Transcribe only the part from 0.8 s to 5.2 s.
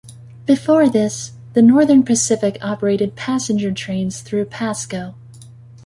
this, the Northern Pacific operated passenger trains through Pasco.